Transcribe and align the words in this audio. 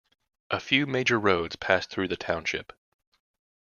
A 0.49 0.59
few 0.59 0.87
major 0.87 1.19
roads 1.19 1.55
pass 1.57 1.85
through 1.85 2.07
the 2.07 2.17
township. 2.17 2.73